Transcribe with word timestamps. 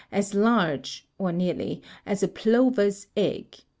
As 0.11 0.33
large, 0.33 1.05
or 1.19 1.31
nearly, 1.31 1.83
as 2.07 2.23
a 2.23 2.27
plover's 2.27 3.05
egg! 3.15 3.57